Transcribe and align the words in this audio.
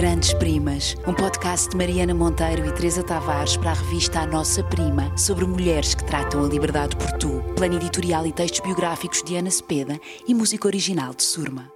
Grandes 0.00 0.32
Primas, 0.32 0.96
um 1.06 1.12
podcast 1.12 1.68
de 1.68 1.76
Mariana 1.76 2.14
Monteiro 2.14 2.64
e 2.64 2.72
Teresa 2.72 3.02
Tavares 3.02 3.58
para 3.58 3.72
a 3.72 3.74
revista 3.74 4.20
A 4.20 4.26
Nossa 4.26 4.64
Prima, 4.64 5.14
sobre 5.14 5.44
mulheres 5.44 5.94
que 5.94 6.06
tratam 6.06 6.42
a 6.42 6.48
liberdade 6.48 6.96
por 6.96 7.18
tu. 7.18 7.42
Plano 7.54 7.74
editorial 7.74 8.26
e 8.26 8.32
textos 8.32 8.60
biográficos 8.60 9.22
de 9.22 9.36
Ana 9.36 9.50
Cepeda 9.50 10.00
e 10.26 10.32
música 10.32 10.66
original 10.66 11.12
de 11.12 11.22
Surma. 11.22 11.70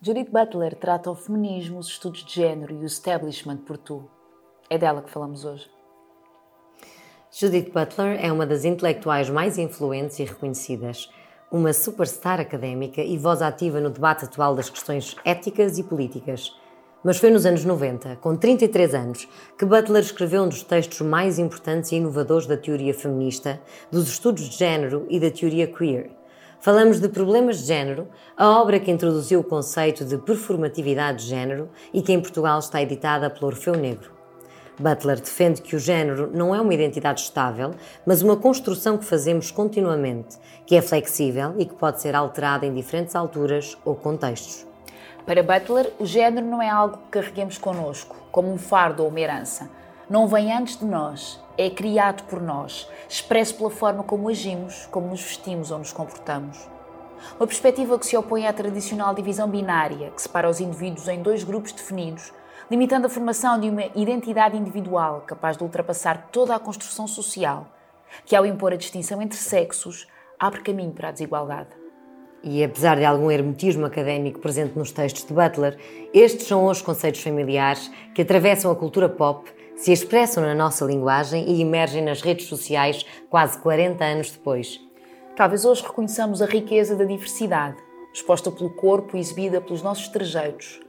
Judith 0.00 0.30
Butler 0.30 0.76
trata 0.76 1.10
o 1.10 1.16
feminismo, 1.16 1.80
os 1.80 1.88
estudos 1.88 2.24
de 2.24 2.32
género 2.32 2.74
e 2.74 2.84
o 2.84 2.86
establishment 2.86 3.56
por 3.56 3.76
tu. 3.76 4.08
É 4.70 4.78
dela 4.78 5.02
que 5.02 5.10
falamos 5.10 5.44
hoje. 5.44 5.68
Judith 7.32 7.72
Butler 7.72 8.24
é 8.24 8.30
uma 8.30 8.46
das 8.46 8.64
intelectuais 8.64 9.28
mais 9.28 9.58
influentes 9.58 10.20
e 10.20 10.24
reconhecidas 10.24 11.10
uma 11.50 11.72
superstar 11.72 12.38
académica 12.38 13.02
e 13.02 13.18
voz 13.18 13.42
ativa 13.42 13.80
no 13.80 13.90
debate 13.90 14.24
atual 14.24 14.54
das 14.54 14.70
questões 14.70 15.16
éticas 15.24 15.78
e 15.78 15.82
políticas. 15.82 16.56
Mas 17.02 17.18
foi 17.18 17.30
nos 17.30 17.44
anos 17.44 17.64
90, 17.64 18.16
com 18.16 18.36
33 18.36 18.94
anos, 18.94 19.28
que 19.58 19.64
Butler 19.64 20.02
escreveu 20.02 20.42
um 20.44 20.48
dos 20.48 20.62
textos 20.62 21.00
mais 21.00 21.38
importantes 21.38 21.90
e 21.90 21.96
inovadores 21.96 22.46
da 22.46 22.56
teoria 22.56 22.94
feminista, 22.94 23.60
dos 23.90 24.08
estudos 24.08 24.48
de 24.48 24.56
género 24.56 25.06
e 25.08 25.18
da 25.18 25.30
teoria 25.30 25.66
queer. 25.66 26.10
Falamos 26.60 27.00
de 27.00 27.08
Problemas 27.08 27.58
de 27.58 27.64
Género, 27.64 28.06
a 28.36 28.60
obra 28.60 28.78
que 28.78 28.90
introduziu 28.90 29.40
o 29.40 29.44
conceito 29.44 30.04
de 30.04 30.18
performatividade 30.18 31.24
de 31.24 31.30
género 31.30 31.70
e 31.92 32.02
que 32.02 32.12
em 32.12 32.20
Portugal 32.20 32.58
está 32.58 32.80
editada 32.82 33.30
pelo 33.30 33.46
Orfeu 33.46 33.74
Negro. 33.74 34.19
Butler 34.80 35.20
defende 35.20 35.60
que 35.60 35.76
o 35.76 35.78
género 35.78 36.30
não 36.32 36.54
é 36.54 36.60
uma 36.60 36.72
identidade 36.72 37.20
estável, 37.20 37.72
mas 38.06 38.22
uma 38.22 38.34
construção 38.34 38.96
que 38.96 39.04
fazemos 39.04 39.50
continuamente, 39.50 40.38
que 40.64 40.74
é 40.74 40.80
flexível 40.80 41.54
e 41.58 41.66
que 41.66 41.74
pode 41.74 42.00
ser 42.00 42.16
alterada 42.16 42.64
em 42.64 42.72
diferentes 42.72 43.14
alturas 43.14 43.76
ou 43.84 43.94
contextos. 43.94 44.66
Para 45.26 45.42
Butler, 45.42 45.92
o 45.98 46.06
género 46.06 46.46
não 46.46 46.62
é 46.62 46.70
algo 46.70 46.96
que 46.96 47.20
carreguemos 47.20 47.58
connosco, 47.58 48.16
como 48.32 48.50
um 48.50 48.56
fardo 48.56 49.02
ou 49.02 49.10
uma 49.10 49.20
herança. 49.20 49.68
Não 50.08 50.26
vem 50.26 50.50
antes 50.50 50.78
de 50.78 50.86
nós, 50.86 51.38
é 51.58 51.68
criado 51.68 52.22
por 52.22 52.40
nós, 52.40 52.88
expresso 53.06 53.56
pela 53.56 53.70
forma 53.70 54.02
como 54.02 54.30
agimos, 54.30 54.88
como 54.90 55.08
nos 55.08 55.22
vestimos 55.22 55.70
ou 55.70 55.78
nos 55.78 55.92
comportamos. 55.92 56.58
Uma 57.38 57.46
perspectiva 57.46 57.98
que 57.98 58.06
se 58.06 58.16
opõe 58.16 58.46
à 58.46 58.52
tradicional 58.52 59.14
divisão 59.14 59.46
binária, 59.46 60.10
que 60.10 60.22
separa 60.22 60.48
os 60.48 60.58
indivíduos 60.58 61.06
em 61.06 61.22
dois 61.22 61.44
grupos 61.44 61.70
definidos, 61.70 62.32
limitando 62.68 63.06
a 63.06 63.10
formação 63.10 63.60
de 63.60 63.68
uma 63.68 63.84
identidade 63.94 64.56
individual 64.56 65.22
capaz 65.26 65.56
de 65.56 65.62
ultrapassar 65.62 66.28
toda 66.32 66.54
a 66.54 66.58
construção 66.58 67.06
social, 67.06 67.68
que 68.24 68.34
ao 68.34 68.44
impor 68.44 68.72
a 68.72 68.76
distinção 68.76 69.22
entre 69.22 69.38
sexos, 69.38 70.08
abre 70.38 70.62
caminho 70.62 70.92
para 70.92 71.08
a 71.08 71.12
desigualdade. 71.12 71.68
E 72.42 72.64
apesar 72.64 72.96
de 72.96 73.04
algum 73.04 73.30
hermetismo 73.30 73.84
académico 73.84 74.40
presente 74.40 74.78
nos 74.78 74.90
textos 74.90 75.26
de 75.26 75.32
Butler, 75.32 75.78
estes 76.12 76.46
são 76.46 76.64
os 76.66 76.80
conceitos 76.80 77.22
familiares 77.22 77.90
que 78.14 78.22
atravessam 78.22 78.70
a 78.70 78.76
cultura 78.76 79.08
pop, 79.08 79.50
se 79.76 79.92
expressam 79.92 80.42
na 80.42 80.54
nossa 80.54 80.84
linguagem 80.84 81.50
e 81.50 81.60
emergem 81.60 82.02
nas 82.02 82.22
redes 82.22 82.46
sociais 82.46 83.04
quase 83.28 83.58
40 83.58 84.02
anos 84.04 84.30
depois. 84.30 84.80
Talvez 85.36 85.64
hoje 85.64 85.82
reconheçamos 85.82 86.40
a 86.40 86.46
riqueza 86.46 86.96
da 86.96 87.04
diversidade, 87.04 87.76
exposta 88.12 88.50
pelo 88.50 88.70
corpo 88.70 89.16
e 89.16 89.20
exibida 89.20 89.60
pelos 89.60 89.82
nossos 89.82 90.08
trejeitos, 90.08 90.80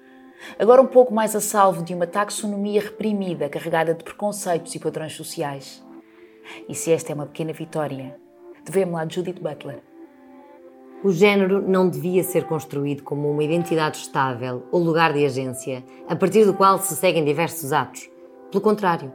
Agora 0.58 0.82
um 0.82 0.88
pouco 0.88 1.14
mais 1.14 1.36
a 1.36 1.42
salvo 1.42 1.84
de 1.84 1.94
uma 1.94 2.08
taxonomia 2.08 2.82
reprimida 2.82 3.50
carregada 3.50 3.94
de 3.94 4.04
preconceitos 4.04 4.74
e 4.76 4.80
padrões 4.80 5.14
sociais. 5.14 5.84
E 6.68 6.76
se 6.76 6.92
esta 6.92 7.12
é 7.12 7.16
uma 7.16 7.26
pequena 7.26 7.54
vitória, 7.54 8.16
devemos-la 8.66 9.02
a 9.02 9.08
Judith 9.08 9.40
Butler. 9.40 9.84
O 11.04 11.12
género 11.12 11.68
não 11.68 11.90
devia 11.90 12.24
ser 12.24 12.46
construído 12.46 13.02
como 13.02 13.32
uma 13.32 13.44
identidade 13.44 13.98
estável 13.98 14.68
ou 14.72 14.84
lugar 14.84 15.14
de 15.14 15.26
agência, 15.26 15.84
a 16.08 16.16
partir 16.16 16.46
do 16.46 16.54
qual 16.54 16.78
se 16.78 16.96
seguem 16.96 17.26
diversos 17.26 17.74
atos. 17.74 18.08
Pelo 18.52 18.62
contrário, 18.62 19.12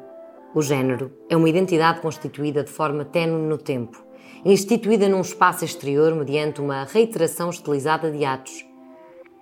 o 0.53 0.63
género 0.63 1.13
é 1.29 1.37
uma 1.37 1.49
identidade 1.49 2.01
constituída 2.01 2.65
de 2.65 2.71
forma 2.71 3.05
ténue 3.05 3.43
no 3.43 3.59
tempo, 3.59 4.05
instituída 4.45 5.09
num 5.09 5.21
espaço 5.21 5.65
exterior 5.65 6.15
mediante 6.15 6.61
uma 6.61 6.85
reiteração 6.85 7.51
estilizada 7.51 8.11
de 8.11 8.25
atos. 8.25 8.67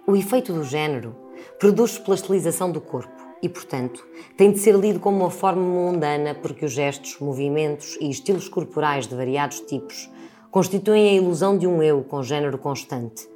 O 0.06 0.14
efeito 0.14 0.52
do 0.52 0.64
género 0.64 1.23
produz-se 1.58 2.00
pela 2.00 2.14
estilização 2.14 2.70
do 2.70 2.80
corpo 2.80 3.12
e, 3.42 3.48
portanto, 3.48 4.06
tem 4.36 4.50
de 4.50 4.58
ser 4.58 4.74
lido 4.74 4.98
como 4.98 5.18
uma 5.18 5.30
forma 5.30 5.62
mundana 5.62 6.34
porque 6.34 6.64
os 6.64 6.72
gestos, 6.72 7.18
movimentos 7.20 7.98
e 8.00 8.08
estilos 8.08 8.48
corporais 8.48 9.06
de 9.06 9.14
variados 9.14 9.60
tipos 9.60 10.10
constituem 10.50 11.10
a 11.10 11.12
ilusão 11.12 11.58
de 11.58 11.66
um 11.66 11.82
eu 11.82 12.02
com 12.04 12.22
género 12.22 12.56
constante. 12.56 13.28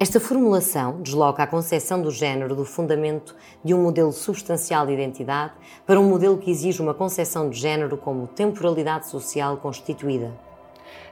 Esta 0.00 0.18
formulação 0.18 1.02
desloca 1.02 1.42
a 1.42 1.46
concepção 1.46 2.00
do 2.00 2.10
género 2.10 2.54
do 2.56 2.64
fundamento 2.64 3.36
de 3.64 3.74
um 3.74 3.82
modelo 3.82 4.12
substancial 4.12 4.86
de 4.86 4.92
identidade 4.92 5.52
para 5.84 6.00
um 6.00 6.08
modelo 6.08 6.38
que 6.38 6.50
exige 6.50 6.80
uma 6.80 6.94
concepção 6.94 7.50
de 7.50 7.58
género 7.58 7.96
como 7.96 8.28
temporalidade 8.28 9.08
social 9.08 9.56
constituída. 9.56 10.32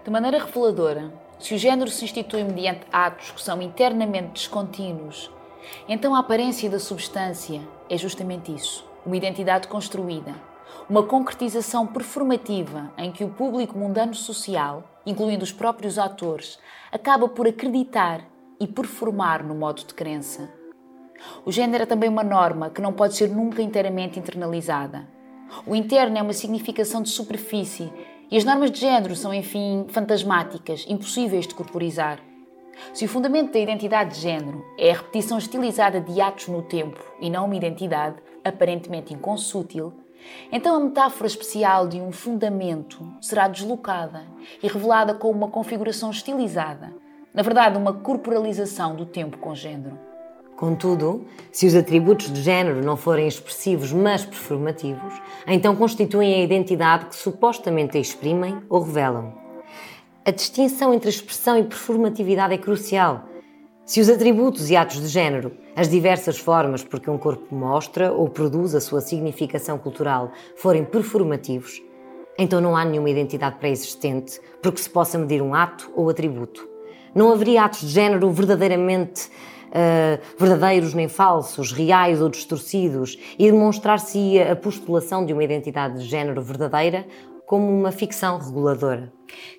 De 0.05 0.11
maneira 0.11 0.39
reveladora, 0.39 1.13
se 1.39 1.55
o 1.55 1.59
género 1.59 1.91
se 1.91 2.05
institui 2.05 2.45
mediante 2.45 2.83
atos 2.93 3.31
que 3.31 3.43
são 3.43 3.61
internamente 3.61 4.35
descontínuos 4.35 5.31
então 5.89 6.15
a 6.15 6.21
aparência 6.21 6.69
da 6.71 6.79
substância 6.79 7.61
é 7.89 7.97
justamente 7.97 8.55
isso, 8.55 8.85
uma 9.05 9.17
identidade 9.17 9.69
construída, 9.69 10.35
uma 10.89 11.03
concretização 11.03 11.87
performativa 11.87 12.93
em 12.97 13.11
que 13.11 13.25
o 13.25 13.31
público 13.31 13.79
mundano 13.79 14.15
social, 14.15 14.85
incluindo 15.05 15.45
os 15.45 15.53
próprios 15.53 15.99
atores, 15.99 16.59
acaba 16.93 17.29
por 17.29 17.47
acreditar 17.47 18.25
e 18.61 18.67
performar 18.67 19.45
no 19.45 19.55
modo 19.55 19.85
de 19.85 19.95
crença. 19.95 20.49
O 21.45 21.53
género 21.53 21.85
é 21.85 21.87
também 21.87 22.09
uma 22.09 22.25
norma 22.25 22.71
que 22.71 22.81
não 22.81 22.93
pode 22.93 23.17
ser 23.17 23.29
nunca 23.29 23.63
inteiramente 23.63 24.19
internalizada. 24.19 25.09
O 25.67 25.75
interno 25.75 26.19
é 26.19 26.23
uma 26.23 26.33
significação 26.33 27.03
de 27.03 27.09
superfície 27.09 27.93
e 28.31 28.37
as 28.37 28.45
normas 28.45 28.71
de 28.71 28.81
género 28.81 29.15
são, 29.15 29.33
enfim, 29.33 29.87
fantasmáticas, 29.89 30.85
impossíveis 30.89 31.47
de 31.47 31.55
corporizar. 31.55 32.21
Se 32.93 33.05
o 33.05 33.09
fundamento 33.09 33.53
da 33.53 33.59
identidade 33.59 34.15
de 34.15 34.21
género 34.21 34.65
é 34.79 34.91
a 34.91 34.95
repetição 34.95 35.39
estilizada 35.39 36.01
de 36.01 36.21
atos 36.21 36.49
no 36.49 36.63
tempo 36.63 37.03
e 37.21 37.31
não 37.31 37.47
uma 37.47 37.57
identidade 37.57 38.17
aparentemente 38.45 39.13
inconsútil, 39.13 39.93
então 40.51 40.77
a 40.77 40.81
metáfora 40.81 41.27
especial 41.27 41.87
de 41.87 42.01
um 42.01 42.13
fundamento 42.13 43.07
será 43.21 43.49
deslocada 43.49 44.25
e 44.63 44.67
revelada 44.67 45.15
como 45.15 45.39
uma 45.39 45.49
configuração 45.49 46.11
estilizada, 46.11 46.93
na 47.35 47.43
verdade, 47.43 47.77
uma 47.77 47.93
corporalização 47.93 48.97
do 48.97 49.05
tempo 49.05 49.37
com 49.37 49.55
género. 49.55 49.99
Contudo, 50.57 51.27
se 51.53 51.67
os 51.67 51.75
atributos 51.75 52.33
de 52.33 52.41
género 52.41 52.83
não 52.83 52.97
forem 52.97 53.29
expressivos, 53.29 53.93
mas 53.93 54.25
performativos, 54.25 55.13
então 55.47 55.77
constituem 55.77 56.35
a 56.35 56.43
identidade 56.43 57.07
que 57.07 57.17
supostamente 57.17 57.99
exprimem 57.99 58.63
ou 58.71 58.83
revelam. 58.83 59.46
A 60.27 60.33
distinção 60.33 60.93
entre 60.93 61.09
expressão 61.09 61.57
e 61.57 61.63
performatividade 61.63 62.53
é 62.53 62.59
crucial. 62.59 63.29
Se 63.85 64.01
os 64.01 64.09
atributos 64.09 64.69
e 64.69 64.75
atos 64.75 65.01
de 65.01 65.07
género, 65.07 65.53
as 65.77 65.89
diversas 65.89 66.37
formas 66.37 66.83
por 66.83 66.99
que 66.99 67.09
um 67.09 67.17
corpo 67.17 67.55
mostra 67.55 68.13
ou 68.13 68.29
produz 68.29 68.75
a 68.75 68.81
sua 68.81 69.01
significação 69.01 69.79
cultural, 69.79 70.33
forem 70.57 70.85
performativos, 70.85 71.81
então 72.37 72.61
não 72.61 72.77
há 72.77 72.85
nenhuma 72.85 73.09
identidade 73.09 73.59
pré-existente 73.61 74.41
porque 74.61 74.83
se 74.83 74.91
possa 74.91 75.17
medir 75.17 75.41
um 75.41 75.55
ato 75.55 75.93
ou 75.95 76.11
atributo. 76.11 76.69
Não 77.15 77.31
haveria 77.31 77.63
atos 77.63 77.83
de 77.83 77.89
género 77.91 78.29
verdadeiramente 78.33 79.29
uh, 79.29 80.21
verdadeiros 80.37 80.93
nem 80.93 81.07
falsos, 81.07 81.71
reais 81.71 82.21
ou 82.21 82.29
distorcidos, 82.29 83.17
e 83.39 83.49
demonstrar-se-ia 83.49 84.51
a 84.51 84.57
postulação 84.57 85.25
de 85.25 85.33
uma 85.33 85.45
identidade 85.45 86.01
de 86.01 86.05
género 86.05 86.43
verdadeira 86.43 87.07
como 87.47 87.67
uma 87.67 87.93
ficção 87.93 88.39
reguladora. 88.39 89.13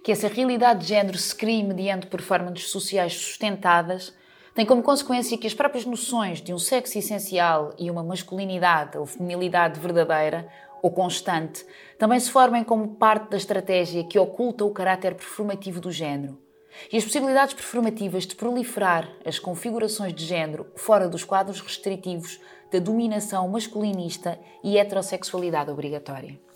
Que 0.04 0.12
essa 0.12 0.28
realidade 0.28 0.82
de 0.82 0.88
género 0.88 1.18
se 1.18 1.34
crie 1.34 1.64
mediante 1.64 2.08
performances 2.08 2.70
sociais 2.70 3.14
sustentadas 3.14 4.14
tem 4.54 4.66
como 4.66 4.84
consequência 4.84 5.38
que 5.38 5.48
as 5.48 5.54
próprias 5.54 5.86
noções 5.86 6.42
de 6.42 6.54
um 6.54 6.58
sexo 6.58 6.98
essencial 6.98 7.74
e 7.78 7.90
uma 7.90 8.04
masculinidade 8.04 8.98
ou 8.98 9.06
feminilidade 9.06 9.80
verdadeira 9.80 10.50
ou 10.82 10.92
constante 10.92 11.66
também 11.98 12.20
se 12.20 12.32
formem 12.32 12.64
como 12.64 12.96
parte 12.96 13.30
da 13.30 13.38
estratégia 13.38 14.04
que 14.04 14.20
oculta 14.20 14.66
o 14.66 14.72
caráter 14.72 15.16
performativo 15.16 15.80
do 15.80 15.92
género. 15.92 16.38
E 16.92 16.98
as 16.98 17.04
possibilidades 17.04 17.54
performativas 17.54 18.26
de 18.26 18.36
proliferar 18.36 19.10
as 19.26 19.40
configurações 19.40 20.14
de 20.14 20.26
género 20.26 20.68
fora 20.76 21.08
dos 21.08 21.24
quadros 21.24 21.62
restritivos 21.62 22.40
da 22.72 22.80
dominação 22.80 23.48
masculinista 23.48 24.40
e 24.64 24.78
heterossexualidade 24.78 25.72
obrigatória. 25.72 26.47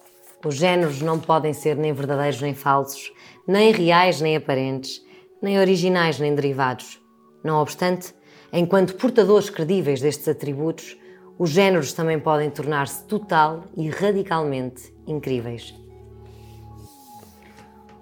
Os 0.44 0.56
géneros 0.56 1.02
não 1.02 1.20
podem 1.20 1.54
ser 1.54 1.76
nem 1.76 1.94
verdadeiros 1.94 2.42
nem 2.42 2.56
falsos, 2.56 3.14
nem 3.48 3.72
reais 3.72 4.20
nem 4.22 4.36
aparentes, 4.36 5.02
nem 5.42 5.60
originais 5.60 6.20
nem 6.20 6.34
derivados. 6.34 7.00
Não 7.44 7.62
obstante, 7.62 8.14
enquanto 8.52 8.96
portadores 8.96 9.50
credíveis 9.50 10.02
destes 10.02 10.28
atributos, 10.28 10.98
os 11.38 11.52
géneros 11.52 11.94
também 11.94 12.20
podem 12.20 12.50
tornar-se 12.50 13.04
total 13.06 13.66
e 13.78 13.88
radicalmente 13.90 14.94
incríveis. 15.08 15.76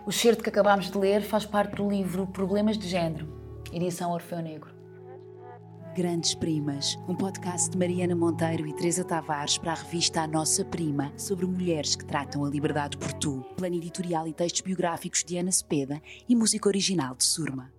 O 0.06 0.12
certo 0.12 0.42
que 0.42 0.50
acabámos 0.50 0.90
de 0.90 0.98
ler 0.98 1.22
faz 1.22 1.46
parte 1.46 1.76
do 1.76 1.90
livro 1.90 2.26
Problemas 2.28 2.78
de 2.78 2.88
Género, 2.88 3.28
edição 3.72 4.12
Orfeu 4.12 4.40
Negro. 4.40 4.79
Grandes 5.96 6.36
Primas, 6.36 6.98
um 7.08 7.16
podcast 7.16 7.70
de 7.70 7.78
Mariana 7.78 8.16
Monteiro 8.16 8.68
e 8.68 8.74
Teresa 8.74 9.04
Tavares 9.04 9.58
para 9.58 9.72
a 9.72 9.76
revista 9.76 10.22
A 10.22 10.28
Nossa 10.28 10.64
Prima, 10.64 11.12
sobre 11.18 11.46
mulheres 11.46 11.96
que 11.96 12.06
tratam 12.06 12.46
a 12.46 12.50
liberdade 12.50 12.98
por 12.98 13.12
tu. 13.14 13.44
Plano 13.58 13.76
editorial 13.76 14.28
e 14.28 14.34
textos 14.34 14.62
biográficos 14.62 15.24
de 15.24 15.38
Ana 15.38 15.52
Cepeda 15.52 16.02
e 16.28 16.36
música 16.36 16.70
original 16.70 17.16
de 17.16 17.24
Surma. 17.24 17.79